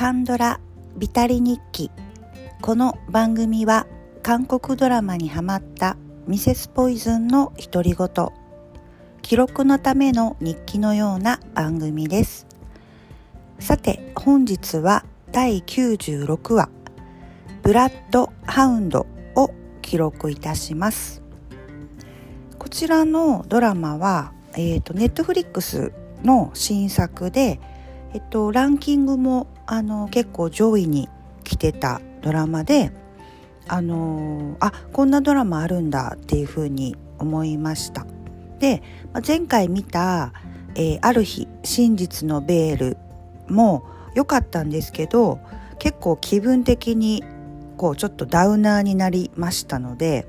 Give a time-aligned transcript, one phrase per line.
[0.00, 0.60] カンドラ
[0.96, 1.90] ビタリ日記。
[2.62, 3.86] この番組は
[4.22, 8.08] 韓国ドラマにハマったミセスポイズンの独り言。
[9.20, 12.46] 記録のための日記のような番組です。
[13.58, 16.70] さて本日は第96話
[17.62, 19.50] ブラッドハウンドを
[19.82, 21.22] 記録いたします。
[22.58, 25.92] こちらのドラマは、えーと、ネットフリックス
[26.24, 27.60] の新作で、
[28.14, 31.08] えっと、ランキングもあの結構上位に
[31.44, 32.90] 来てたドラマで
[33.68, 38.04] あのあこんなドラマあるんだっていうふうに思いました。
[38.58, 38.82] で
[39.24, 40.32] 前回見た、
[40.74, 42.96] えー、ある日真実のベール」
[43.48, 43.84] も
[44.16, 45.38] 良かったんですけど
[45.78, 47.22] 結構気分的に
[47.76, 50.26] こうちょっとダウナーになりましたので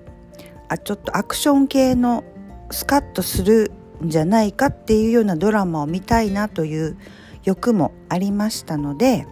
[0.70, 2.24] あちょっとアクション系の
[2.70, 3.72] スカッとする
[4.06, 6.96] んじゃないかっていうようなドラマを見たいなという
[7.44, 9.28] 欲もありましたので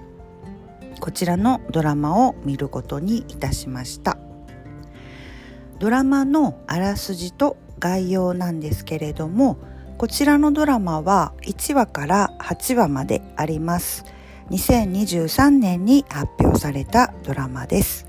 [1.00, 4.18] こちらのドラマを見ることにいたしました。
[5.80, 9.58] ドラマのあらすじと概要なんですけれども
[9.98, 14.04] こちらのドラマは1話から8話まであります。
[14.50, 18.08] 2023年に発表されたドラマです。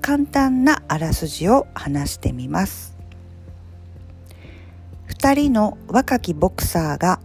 [0.00, 2.96] 簡単なあらすじを話してみます。
[5.08, 7.20] 2人の若きボクサーが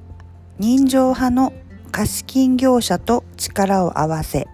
[0.66, 1.52] 人情派の
[1.92, 4.47] 貸金業者と力を合わせ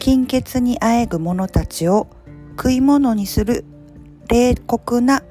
[0.00, 2.08] 金欠にあえぐ者たちを
[2.56, 3.64] 食い物にする
[4.28, 5.22] 冷酷な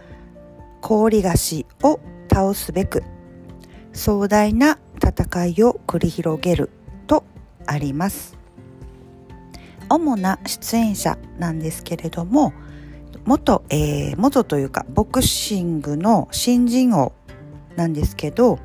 [0.80, 2.00] 氷菓子を
[2.31, 3.03] 倒すべく
[3.92, 6.70] 壮大な戦いを繰り広げる
[7.05, 7.25] と
[7.66, 8.38] あります。
[9.89, 12.53] 主な出演者なんですけれども
[13.25, 17.11] 元、えー、元というかボクシングの新人王
[17.75, 18.59] なんですけど、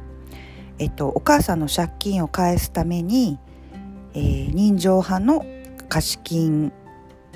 [0.78, 3.39] えっと、お母さんの借金を返すために、
[4.14, 5.44] えー、人情派の
[5.89, 6.72] 貸金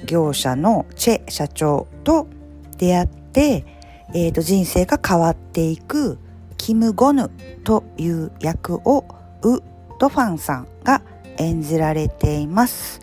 [0.07, 2.29] 業者のチェ社長と
[2.77, 3.65] 出会って、
[4.15, 6.19] えー、と人生が変わっていく
[6.57, 7.31] キム・ゴヌ
[7.65, 9.05] という役を
[9.43, 9.61] ウ・
[9.99, 11.03] ドファンさんが
[11.39, 13.01] 演じられています。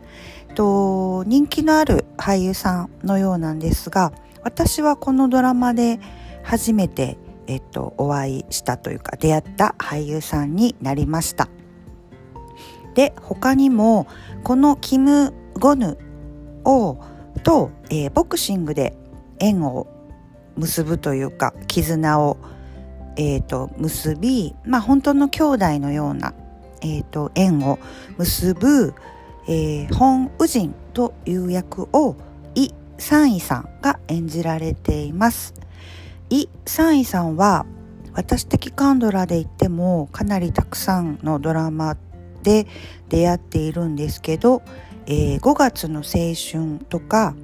[0.56, 6.00] と人気のある俳優さんのようなんですが私はこのドラマで
[6.44, 11.48] 初めて、えっと、お会いしたというか出会った俳優さんになりました
[12.96, 14.08] で他にも
[14.44, 15.98] このキム・ゴヌ
[16.64, 16.98] を
[17.44, 18.98] と、えー、ボクシングで
[19.40, 19.88] 縁を
[20.56, 22.38] 結ぶというか絆を、
[23.18, 26.34] えーと、結び、まあ、本当の兄弟のような、
[26.82, 27.78] えーと、縁を
[28.18, 28.94] 結ぶ、
[29.48, 32.16] えー、本宇人という役を
[32.56, 35.54] イ・サンイさんが演じられています。
[36.30, 37.66] イ・サンイさんは
[38.14, 41.98] 私的カンドラで言ってもかなりたくさんのドラマ
[42.44, 42.66] で
[43.10, 44.62] 出会っているんですけど、
[45.06, 47.36] えー、5月の青春とか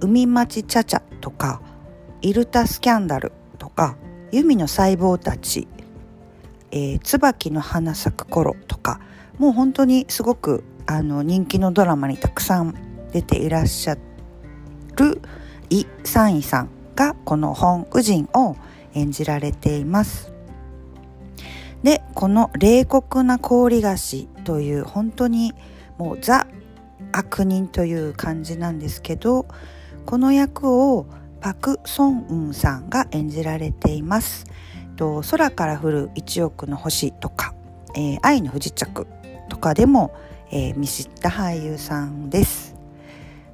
[0.00, 1.60] 海町チャチャとか
[2.22, 3.96] イルタスキャンダルとか
[4.30, 5.66] 弓の細胞たち、
[6.70, 9.00] えー、椿の花咲く頃とか
[9.38, 12.74] もう本当にすごくあの人気のドラマにたくさん
[13.12, 13.96] 出ていらっしゃ
[14.96, 15.20] る
[15.70, 16.73] イ・サンイさん。
[16.94, 18.56] がこの本宇人を
[18.94, 20.32] 演じられています。
[21.82, 25.52] でこの「冷酷な氷菓子」という本当に
[25.98, 26.46] もうザ
[27.12, 29.46] 悪人という感じなんですけど
[30.06, 31.06] この役を
[31.40, 34.46] パク・ソンウンさんが演じられています。
[34.96, 37.54] と空から降る一億の星とか、
[37.96, 39.06] えー、愛の不時着
[39.48, 40.14] とかでも、
[40.50, 42.74] えー、見知った俳優さんです。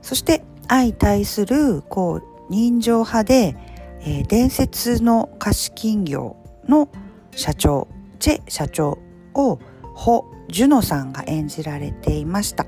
[0.03, 3.56] そして相対するこう人情派で、
[4.00, 6.37] えー、伝説の貸金業
[6.69, 6.91] の
[7.31, 7.88] 社長
[8.19, 8.99] チェ社長
[9.34, 9.59] を
[9.94, 12.66] ホ・ジュノさんが演じられていました。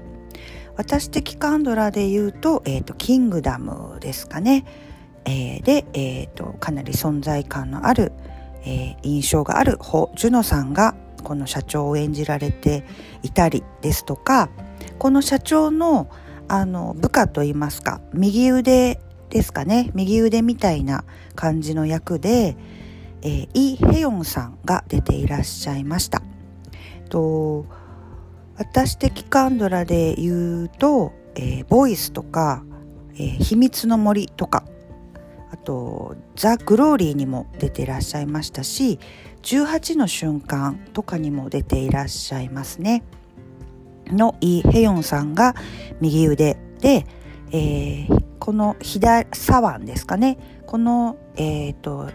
[0.76, 4.64] 私的カンドラで言うと、えっ、ー、と、キングダムですかね。
[5.24, 8.12] えー、で、えーと、かなり存在感のある、
[8.64, 12.84] えー、印象があるホ・ジュノさんがこの社長を演じられて
[13.22, 14.50] いたりですとか
[14.98, 16.08] この社長の
[16.48, 19.00] あの部下といいますか右腕
[19.32, 22.54] ですかね右腕みたいな感じの役で、
[23.22, 26.22] えー、イ・ヘヨンさんが出ていらっしゃいました。
[27.08, 27.64] と
[28.56, 32.62] 私的カンドラで言うと、えー、ボイスとか、
[33.14, 34.64] えー、秘密の森とか
[35.50, 38.98] あとザ・グローリーにも出ていらっしゃいましたし
[39.42, 43.02] 18の瞬間とかにも出ていらっしゃいますね。
[44.08, 45.54] のイ・ヘヨンさんが
[46.00, 47.06] 右腕で、
[47.50, 50.36] えー、この左左腕ですかね。
[50.66, 52.10] この、えーと、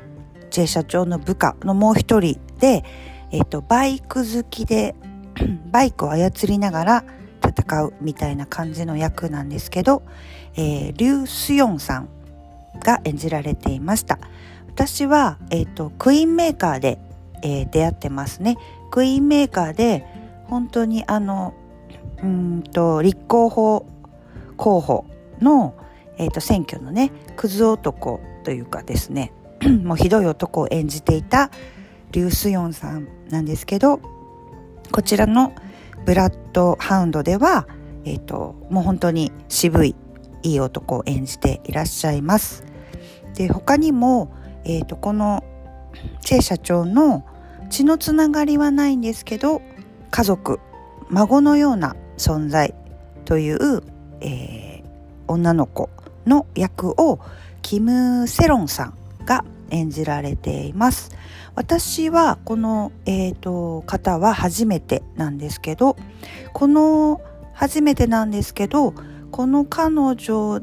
[0.50, 2.84] ジェイ社長の部下のもう一人で、
[3.32, 4.94] えーとバイク好きで
[5.72, 7.04] バイクを操りながら
[7.42, 10.04] 戦うみたいな感じの役なんですけど、
[10.56, 12.10] えー、リュウ・スヨンさん
[12.82, 14.20] が演じられていました。
[14.68, 17.00] 私は、えーと、クイーンメーカーで、
[17.42, 18.58] えー、出会ってますね。
[18.92, 20.06] クイーンメーカーで
[20.48, 21.54] 本当にあの
[22.22, 23.86] うんと立候補
[24.58, 25.06] 候補
[25.40, 25.74] の、
[26.18, 29.32] えーと、選挙のねクズ男というかですね
[29.84, 31.52] もうひどい男を演じていた
[32.12, 34.00] リュウ・スヨンさんなんですけど
[34.92, 35.54] こちらの
[36.06, 37.68] ブラッドハウンドでは、
[38.06, 39.96] えーと、もう本当に渋い
[40.44, 42.64] いい男を演じていらっしゃいます。
[43.36, 44.32] で他にも、
[44.64, 45.44] えーと、この
[46.22, 47.26] チェ社長の
[47.70, 49.62] 血のつながりはないんですけど
[50.10, 50.60] 家族
[51.10, 52.74] 孫のような存在
[53.26, 53.84] という、
[54.22, 54.90] えー、
[55.28, 55.90] 女の子
[56.28, 57.20] の役を
[57.62, 58.94] キム・セロンさん
[59.26, 61.12] が演じられています。
[61.56, 65.98] 私はこの、えーと、方は初めてなんですけど
[66.54, 67.20] この
[67.54, 68.94] 初めてなんですけど
[69.32, 70.62] この彼女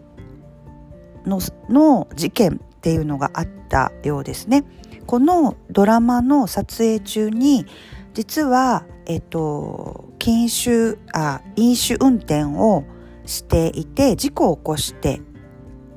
[1.27, 4.65] のの事件っていうのがあったようですね。
[5.07, 7.67] このドラマの撮影中に
[8.15, 12.85] 実は、えっと、禁酒あ飲酒運転を
[13.27, 15.21] していて事故を起こして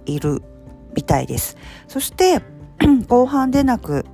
[0.07, 0.41] いる
[0.95, 1.57] みたいです。
[1.87, 2.41] そして
[3.07, 4.05] 後半出なく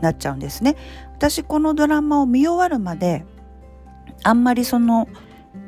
[0.00, 0.76] なっちゃうんですね。
[1.14, 3.24] 私このドラマを見終わるまで
[4.24, 5.08] あんまりその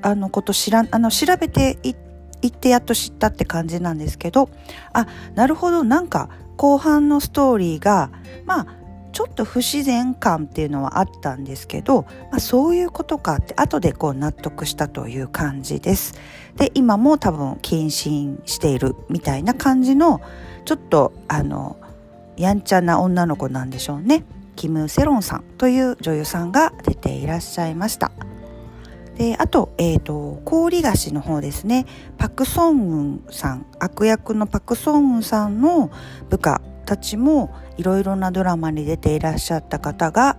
[0.02, 4.50] あのこと知らあの調べていってやっと知ったって感じなんですけど
[4.92, 8.10] あなるほどなんか後半のストーリーが
[8.44, 8.66] まあ
[9.14, 12.02] ちょっと不自然感っていうのはあったんですけど、
[12.32, 16.14] まあ、そういうことかって後でこう納得したという感じです。
[16.56, 20.20] で今も多分謹慎しているみたいな感じの
[20.64, 21.76] ちょっとあの
[22.36, 24.24] やんちゃな女の子なんでしょうね。
[24.56, 28.10] キム・セロンさんという女優さんが出ていらっしゃいました。
[29.16, 31.86] であと,、えーと、氷菓子の方ですね。
[32.18, 33.66] パク・ソンウンさん。
[33.78, 35.92] 悪役のパク・ソンウンさんの
[36.30, 40.36] 部下たちもいろいろなドラマに出ていらっしゃった方が、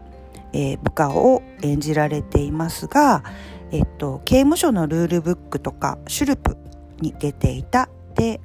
[0.53, 3.23] えー、部下を演じられていますが、
[3.71, 6.57] えっと、刑務所のルールブックとかシュルプ
[7.01, 8.39] に出ていたで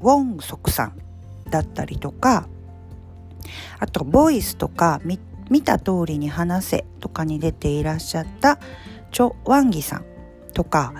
[0.00, 1.00] ウォンソクさん
[1.48, 2.48] だったりとか
[3.78, 5.00] あとボイスとか
[5.50, 8.58] 見た通りに話せとかに出ていらっしゃった
[9.10, 10.04] チョ・ワンギさん
[10.52, 10.94] とか、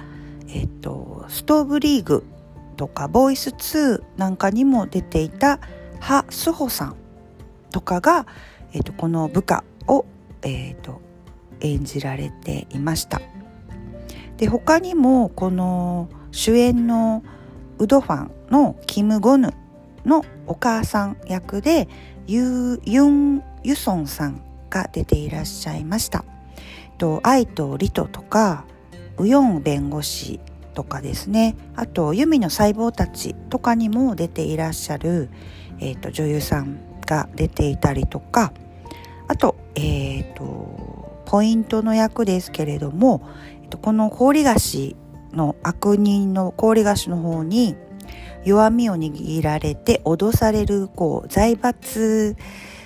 [0.48, 2.24] えっと、ストーブリーグ
[2.76, 5.60] とかボイス2なんかにも出ていた
[6.00, 6.96] ハ・スホさん
[7.70, 8.26] とかが、
[8.72, 10.04] えっと、この部下を、
[10.42, 11.00] えっと、
[11.60, 13.20] 演じられていました。
[14.36, 17.22] で他にもこの主演の
[17.78, 19.52] ウドファンのキム・ゴヌ
[20.04, 21.88] のお母さん役で
[22.26, 26.24] ユユン・ユソンさんが出ていらっしゃいました。
[26.96, 28.64] と愛とリトとか
[29.18, 30.40] ウヨン弁護士
[30.74, 35.28] とかですねあとユミの細胞たちとかにも出ていらっしゃる、
[35.80, 38.52] えーと、女優さんが出ていたりとか
[39.26, 43.22] あと,、えーと、ポイントの役ですけれども、
[43.62, 44.96] えーと、この氷菓子
[45.32, 47.76] の悪人の氷菓子の方に
[48.44, 52.36] 弱みを握られて脅されるこう財閥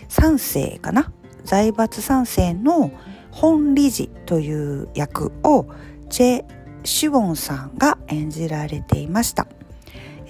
[0.08, 1.12] 三世かな？
[1.44, 2.90] 財閥三世の
[3.30, 5.66] 本理事という役を
[6.08, 6.44] チェ・
[6.84, 9.46] シュウォンさんが演じられていました。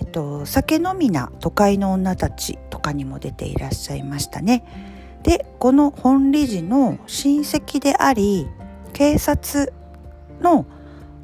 [0.04, 4.64] っと、酒飲みな都会の女たちとかにも出ていらっしゃいましたね。
[5.23, 8.46] で、この本理事の親戚であり、
[8.92, 9.73] 警察
[10.40, 10.66] の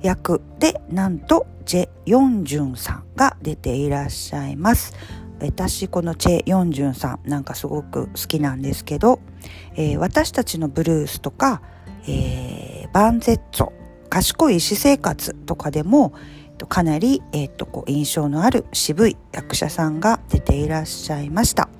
[0.02, 4.94] 役でなんとチェ・ヨンジュンさんが出ていらっしゃいます。
[5.40, 9.20] 私このチェ・ヨンジュンさんなんかすごく好きなんですけど、
[9.74, 11.62] えー、私たちのブルースとか、
[12.06, 13.72] えー、バンゼッツォ
[14.10, 16.12] 賢い私生活とかでも
[16.60, 21.70] とかなり、えー、とこう印象のある渋い役者さんが出ていらっしゃいました。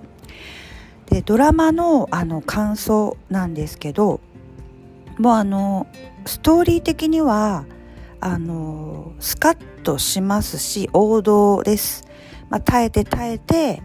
[1.10, 4.20] でドラマのあの感想なんですけど
[5.18, 5.86] もうあの
[6.24, 7.66] ストーリー的には
[8.20, 12.06] あのスカッとしますし王道です、
[12.48, 13.82] まあ、耐えて耐えて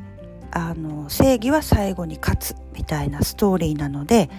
[0.51, 4.29] あの正義は最後に勝つみたいなストーリーなので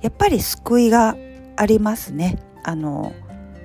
[0.00, 1.16] やっぱり救いが
[1.56, 2.38] ありますね。
[2.62, 3.12] あの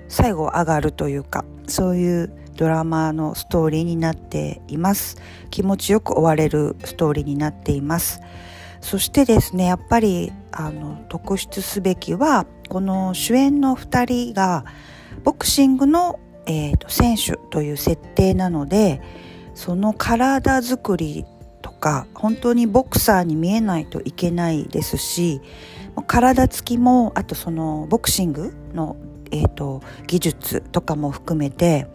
[0.07, 5.17] 最後上がるというかそういうドラマのストーリーになっています。
[5.49, 8.21] 気持ちよく終われるストーリーになっています。
[8.81, 14.65] そしてですねやっぱりあの特筆すべきはこの主演の2人が
[15.23, 19.01] ボクシングの、えーと、選手という設定なので
[19.55, 21.25] その体作り
[21.61, 25.41] とか本当にボクサーに見えないといけないですし
[26.07, 28.97] 体つきもあとそのボクシングの、
[29.33, 31.87] えーと、技術とかも含めて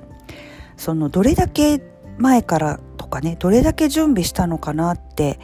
[0.76, 1.80] そのどれだけ
[2.18, 5.38] 前からとかねどれだけ準備したのかなって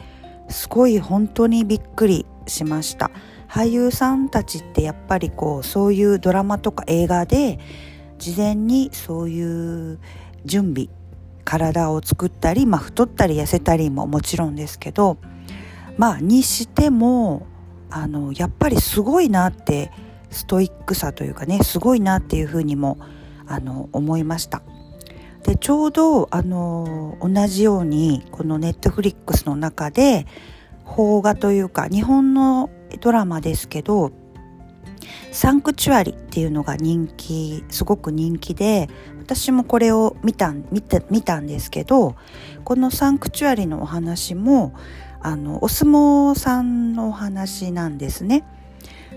[0.49, 3.09] すごい本当にびっくりしました。
[3.47, 7.59] 俳優さんたちってやっぱりこうそういうドラマとか映画で
[8.17, 9.99] 事前にそういう
[10.43, 10.89] 準備
[11.45, 15.17] 体を作ったり、まあ、太ったり痩せたりももちろんですけど
[15.95, 17.47] まあにしても
[17.89, 19.91] あのやっぱりすごいなって
[20.35, 22.97] ストイックさというかねすごいなっていうふうにも
[23.47, 24.61] あの思いました。
[25.43, 30.25] でちょうどあの同じようにこのネットフリックスの中で
[30.83, 34.11] 邦画というか日本のドラマですけど
[35.31, 38.89] サンクチュアリっていうのが人気すごく人気で
[39.19, 42.15] 私もこれを見た見た見たんですけど
[42.63, 44.73] このサンクチュアリのお話も
[45.21, 48.43] あのお相撲さんのお話なんですね。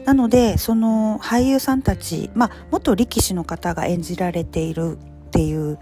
[0.04, 5.78] なのでその俳優さんたち、まあ、元力士の方が演じられているっていう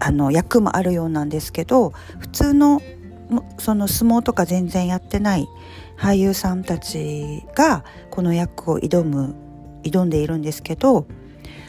[0.00, 2.80] あの役もあるようなんですけど普通の
[3.58, 5.48] その相撲とか全然やってない
[5.98, 9.34] 俳優さんたちがこの役を挑む
[9.82, 11.06] 挑んでいるんですけど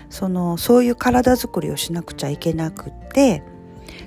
[0.10, 3.44] そのそういう体づくりをしなくちゃいけなくって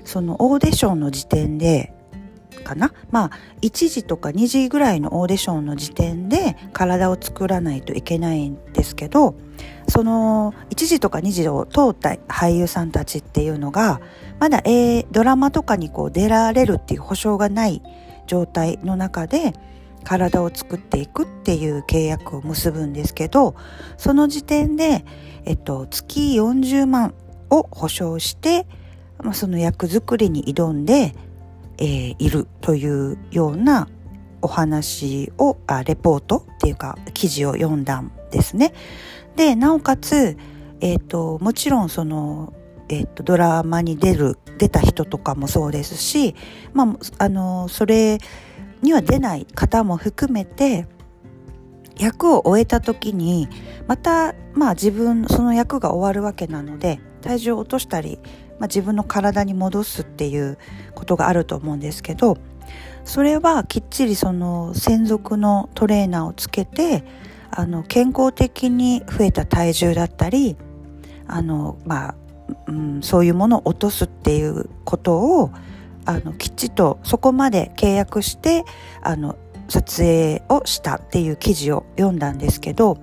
[0.03, 1.93] そのオーディションの時点で
[2.63, 2.93] かな？
[3.11, 9.35] まあ1時とか2時ぐらいのオーディションの時点で体を作らないといけないんですけど
[9.87, 14.01] その1時とか2時を通った俳優さんたちっていうのが
[14.39, 17.81] まだ、えー、ドラマとかにこう出られるっていう保証がない
[18.27, 19.53] 状態の中で
[20.03, 23.55] 体を作っていくっていう契約を結ぶんですけど
[23.97, 25.05] その時点で、
[25.45, 27.13] えっと、月40万
[27.49, 28.67] を保証して、
[29.19, 31.15] まあ、その役作りに挑んで
[31.83, 33.89] えー、いるというような
[34.41, 38.73] お話をあレポートっていうか記事を読んだんですね。
[39.35, 40.37] でなおかつ、
[40.79, 42.53] えーと、もちろんその、
[42.87, 46.35] えーと、ドラマに出る出た人とかもそうですし、
[46.71, 48.17] まあ、あのそれ
[48.81, 50.87] には出ない方も含めて
[51.97, 53.49] 役を終えた時に
[53.87, 58.19] また、まあ、自分その役が終わるわけなので体重を落としたり
[58.59, 60.57] まあ、自分の体に戻すっていう
[60.95, 62.37] ことがあると思うんですけど
[63.03, 67.03] それはきっちりその専属のトレーナーをつけて
[67.51, 70.55] あの健康的に増えた体重だったり
[71.27, 72.15] あの、まあ
[72.67, 75.51] うん、そういうものを落とすっていうことを
[76.05, 78.65] あのきちっとそこまで契約して
[79.01, 82.97] あの撮影をしたっていう記事を読んだんですけど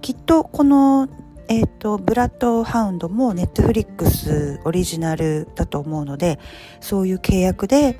[0.00, 1.08] きっとこの
[1.48, 6.38] えっ、ー、と、ブラッドハウンドもネットフリックスオリジナルだと思うので、
[6.80, 7.98] そういう契約で、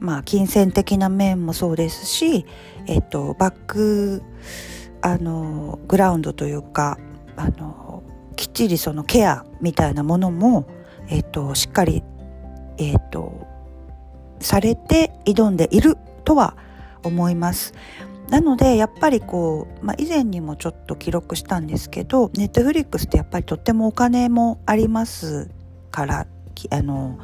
[0.00, 2.46] まあ、金銭的な面もそうですし、
[2.86, 4.22] えっ、ー、と、バック、
[5.02, 6.98] あの、グラウンドというか、
[7.36, 8.02] あの、
[8.34, 10.66] きっちりそのケアみたいなものも、
[11.08, 12.02] えっ、ー、と、しっかり、
[12.78, 13.46] えっ、と、
[14.40, 16.56] されて挑んでいるとは
[17.02, 17.74] 思います。
[18.30, 25.50] なのでやっぱりこう、まあ、以前にもちょっと記録したんですけどネットフリックスってやっぱりとってもお金もあります
[25.90, 26.26] から
[26.70, 27.18] あの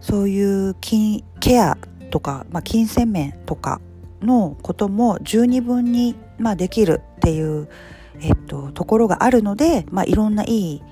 [0.00, 1.76] そういう金ケア
[2.10, 3.80] とか、まあ、金銭面とか
[4.20, 7.68] のことも十二分に、まあ、できるっていう、
[8.20, 10.82] えっと、ところがあるので、まあ、いろんないい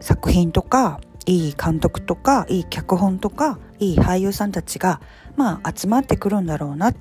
[0.00, 5.00] 作品とかいい監督とかいい脚本とかいい俳優さんたちが、
[5.36, 6.96] まあ、集まってくるんだろうなっ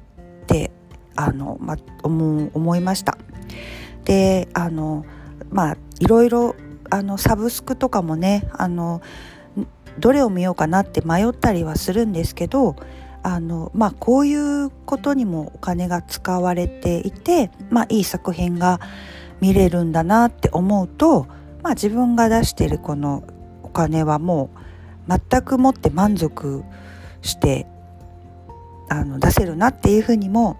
[0.47, 0.71] て
[1.15, 3.17] あの、ま、思思いました。
[4.05, 5.05] であの
[5.49, 6.55] まあいろいろ
[6.89, 9.01] あのサブスクとかもねあの
[9.99, 12.75] どれを見ようかなって迷ったりはするんですけど
[13.23, 18.79] あのまあこういうことにもお金が使われていて、まあ、いい作品が
[19.41, 21.27] 見れるんだなって思うと、
[21.61, 23.23] まあ、自分が出してるこの
[23.63, 24.49] お金はも
[25.07, 26.63] う全くもって満足
[27.21, 27.67] して
[28.89, 30.57] あの出せるなっていうふうにも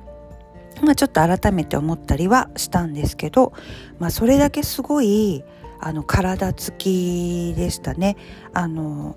[0.81, 3.53] まあ、ちょっと改めて思ったりはしたんですけど、
[3.99, 5.43] まあ、それだけすごい
[5.79, 8.15] あの体つきでしたね。
[8.53, 9.15] あの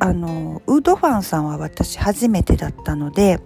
[0.00, 3.40] あのウードファンさんは私初めてだったので、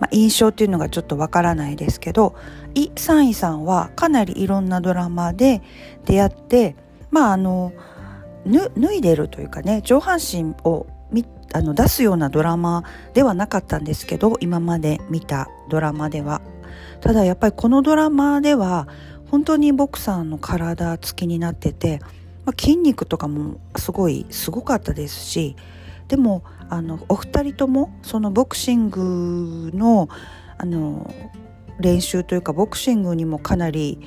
[0.00, 2.34] まあ、印象っていうのがちょっとわからないですけど
[2.74, 5.62] イ・サンイさんはかなりいろんなドラマで
[6.06, 6.74] 出会って
[7.10, 7.72] まああの
[8.46, 10.86] 脱いでるというかね上半身を
[11.54, 16.42] あの出すようなドラマではなかったんですけど今まで見たドラマでは。
[17.00, 18.88] ただやっぱりこのドラマでは
[19.30, 22.00] 本当にボクサーの体つきになってて、
[22.44, 25.56] まあ、筋肉とかもすごいすごかったですし
[26.08, 30.08] でもあのお二人ともそのボクシングの
[30.58, 31.12] あの
[31.80, 33.98] 練習というかボクシングにもかなり、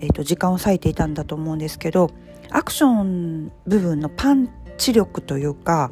[0.00, 2.10] えーと、時間を割いていたんだと思うんですけど
[2.50, 5.90] アクション部分のパンチ力というか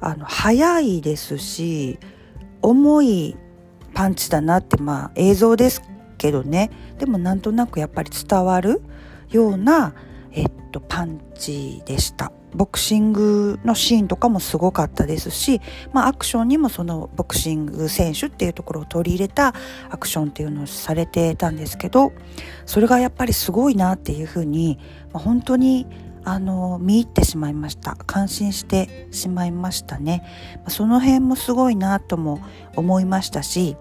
[0.00, 1.98] あの速いですし
[2.62, 3.36] 重い
[3.94, 5.82] パンチだなってまあ映像です
[6.18, 8.82] けどねでもなんとなくやっぱり伝わる
[9.30, 9.94] ような、
[10.32, 12.32] えっと、パンチでした。
[12.54, 15.60] ボクシングのシーンとかもすごかったですし、
[15.92, 19.54] まあ、アクションにもそのボクシング選手っていうところを取り入れた
[19.90, 22.12] アクションっていうのをされてたんですけど
[22.64, 24.78] それがやっぱりすごいなっていうふうに、
[25.12, 25.86] まあ、本当に
[26.28, 27.96] あの見入ってしまいました。
[27.96, 30.22] 感心してしまいましたね。
[30.68, 32.40] その辺もすごいなとも
[32.76, 33.78] 思いましたし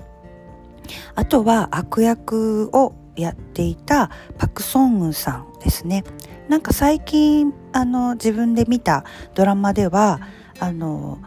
[1.16, 6.06] あとは悪役をやっていたパク・ソングさんですね。
[6.48, 9.04] なんか最近あの自分で見た
[9.36, 10.22] ドラマでは
[10.60, 11.18] あの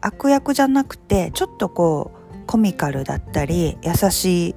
[0.00, 4.54] 悪役じゃなくてちょっとこうコミカルだったり優しい、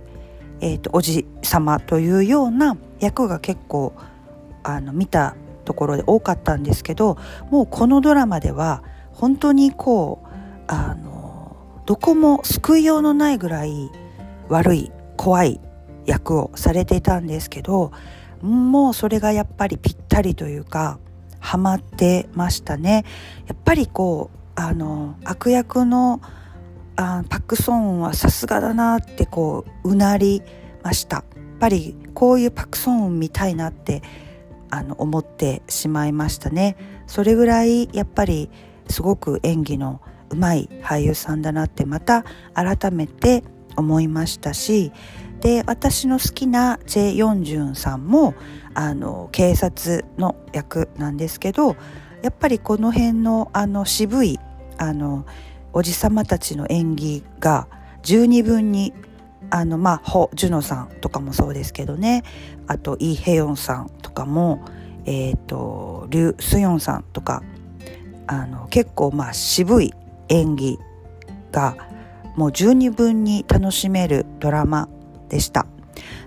[0.61, 3.93] えーと、おじ様というような役が結構
[4.63, 5.35] あの見た
[5.67, 7.17] ところで多かったんですけど
[7.51, 10.27] もうこのドラマでは本当にこう
[10.67, 11.55] あの
[11.85, 13.91] どこも救いようのないぐらい
[14.47, 15.59] 悪い怖い
[16.05, 17.91] 役をされていたんですけど
[18.41, 20.99] もうそれがやっぱりぴったりというか
[21.39, 23.05] ハマってましたね。
[23.47, 26.21] やっぱりこうあの悪役の
[26.95, 30.41] あパク・ソンはさすがだなってこううなり
[30.83, 31.17] ました。
[31.17, 34.01] やっぱりこういうパク・ソン見たいなって
[34.69, 36.75] あの思ってしまいましたね。
[37.07, 38.49] それぐらいやっぱり
[38.89, 43.43] すごく演技のうまい俳優さんだなってまた改めて
[43.75, 44.91] 思いましたし
[45.39, 48.33] で私の好きなチェ・ヨンジュンさんも
[48.73, 51.75] あの警察の役なんですけど
[52.23, 54.39] やっぱりこの辺のあの渋い
[54.77, 55.25] あの
[55.73, 57.67] おじさまたちの演技が
[58.01, 58.93] 十二分に
[59.49, 62.23] あのまあホ・ジュノさんとかもそうですけどね
[62.67, 64.63] あとイ・ヘヨンさんとかも
[65.05, 67.43] え、ー、とリュ・スヨンさんとか
[68.27, 69.93] あの結構まあ渋い
[70.29, 70.77] 演技
[71.51, 71.77] が
[72.35, 74.89] もう十二分に楽しめるドラマ
[75.29, 75.65] でした。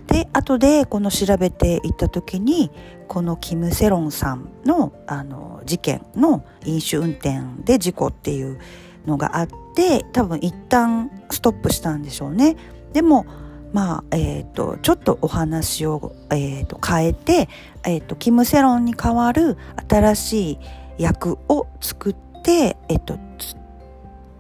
[0.07, 2.73] で後でこの調べていった時に
[3.07, 8.59] このキム・セロンさんのあの事件の飲酒運転で事故っていう
[9.07, 12.57] のがあって多分一旦ストップしたんでしょうね。
[12.93, 13.27] でも
[13.73, 17.49] まあえーと、ちょっとお話を、えーと、変えて、
[17.85, 19.57] えーと、キム・セロンに代わる
[19.89, 20.59] 新しい
[20.99, 23.17] 役を作って、えー、と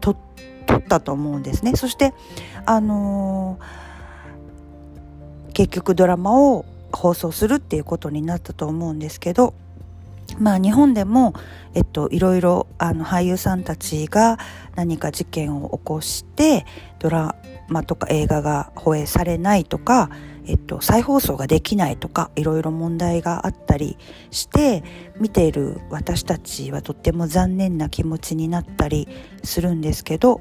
[0.00, 0.16] と
[0.66, 1.76] 取ったと思うんですね。
[1.76, 2.12] そして
[2.66, 3.90] あのー
[5.60, 9.54] 結局ドラマを放送するっていうことになったと思うんですけど
[10.38, 11.34] まあ日本でも、
[11.74, 14.38] えっと、いろいろあの俳優さんたちが
[14.74, 16.64] 何か事件を起こして
[16.98, 17.36] ドラ
[17.70, 20.10] マとか映画が放映されないとか、
[20.46, 23.96] えっと、再放送ができないとかいろいろ問題があったり
[24.30, 24.82] して
[25.18, 29.08] 見ている私たちはとっても残念な気持ちになったり
[29.44, 30.40] するんですけど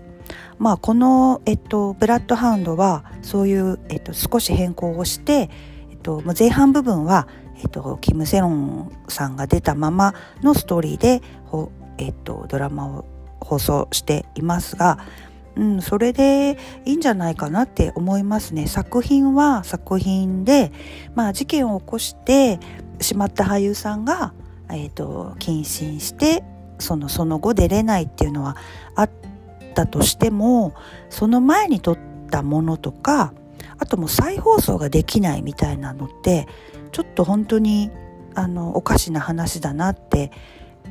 [0.58, 5.50] まあ、この、えっと、ブラッドハウンドはそういう、えっと、少し変更をして、
[5.90, 11.22] えっと、前半部分は、えっと、キム・セロンさんが出たままのストーリーで、
[11.98, 13.06] えっと、ドラマを
[13.40, 15.00] 放送していますが、
[15.60, 18.68] うん、それでいいんじゃないかなって思いますね。
[18.68, 20.72] 作品は作品で、
[21.16, 22.60] まあ、事件を起こして
[23.02, 24.34] しまった俳優さんが、
[24.72, 26.44] えっと、謹慎して
[26.80, 28.56] そのその後出れないっていうのは
[28.96, 29.10] あっ
[29.70, 30.74] ったとしても
[31.10, 31.98] その前に撮っ
[32.30, 33.34] たものとか
[33.78, 36.48] あともう再放送ができないみたいなのって
[36.92, 37.92] ちょっと本当に
[38.36, 40.32] あのおかしな話だなって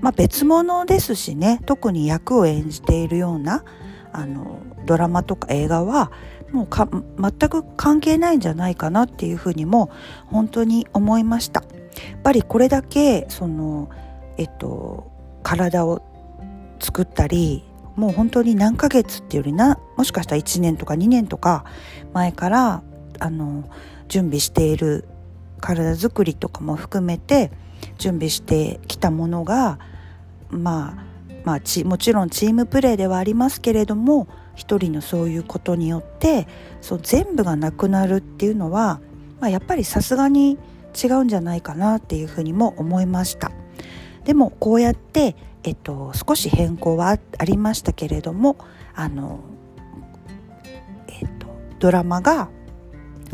[0.00, 3.64] まあ別物ですしね特に役を演じているような
[4.12, 6.10] あのドラマとか映画は
[6.52, 9.90] もうか全く関係ないんじゃないかなっていうふうにも
[10.26, 11.62] 本当に思いました。
[11.62, 13.90] やっぱりこれだけその
[14.36, 15.10] えっと
[15.42, 16.02] 体を
[16.80, 17.64] 作ったり
[17.96, 21.64] もう本当に何ヶ月っていうよりなもしかしたら1年とか2年とか
[22.12, 22.82] 前から
[23.18, 23.68] あの
[24.08, 25.08] 準備している
[25.60, 27.50] 体づくりとかも含めて
[27.98, 29.78] 準備してきたものが
[30.50, 31.07] まあ
[31.48, 36.46] まあちもちろんチームプレーではありますけれども一人のそういうことによって
[36.82, 39.00] そう全部がなくなるっていうのは、
[39.40, 40.58] まあ、やっぱりさすがに
[40.94, 43.50] 違うんじゃないかなっていうふうにも思いました。
[44.26, 48.56] でもこうやってえっと、少し変更はありましたけれども
[48.94, 49.40] あの、
[51.08, 51.46] えっと、
[51.78, 52.48] ドラマが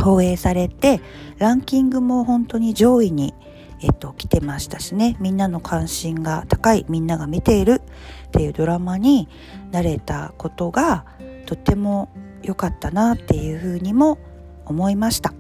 [0.01, 1.01] 放映されて
[1.39, 3.35] ランキングも本当に上位に、
[3.85, 7.83] えっと、来てましたしねみんなの関心が高いみんなが見ている
[8.29, 9.29] っていうドラマに
[9.73, 11.05] なれたことが
[11.45, 12.09] とても
[12.43, 14.19] 良かったなっていうふうにも
[14.65, 15.35] 思いました。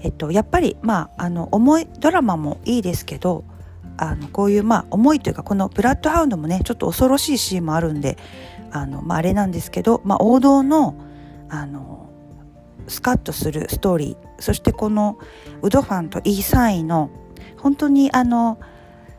[0.00, 3.44] えっと、やっぱり、まあ、あの重いドラマもいいですけど
[3.96, 8.16] あのこういう、まあ、重いというかこの「ブラッドハウンド」もねちょっと恐ろしいシーンもあるんで
[8.70, 10.94] あの、まあ、あれなんですけど、まあ、王道の
[11.48, 12.08] あの
[12.86, 15.18] スカッとするストーリーそしてこの
[15.62, 17.10] ウドファンとイーサイの
[17.68, 18.58] 本当にあの、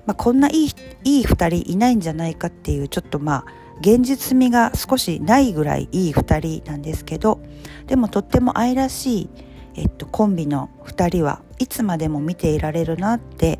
[0.08, 0.70] まあ、こんないい
[1.04, 3.46] いい2人いないんじゃないかっていうちょっとまあ
[3.82, 7.40] 現実味が少しないぐらいいい2人なんですけど
[7.86, 9.30] でもとっても愛らしい、
[9.76, 13.60] えっと、コンビの2人はいつまでも見ていられるなって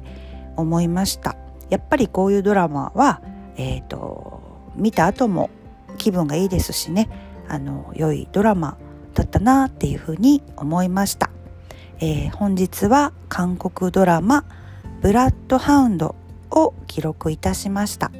[0.58, 1.36] 思いました。
[1.70, 3.22] やっぱりこういうドラマは、
[3.56, 4.42] えーと、
[4.76, 5.52] 見た後も
[6.00, 7.10] 気分がいいですしね
[7.48, 8.80] あの良いドラマ
[9.14, 11.30] だったなっていうふうに思いました、
[12.00, 14.46] えー、本日は韓国ドラマ
[15.02, 16.16] 「ブラッドハウンド」
[16.52, 18.12] を記録いたしました。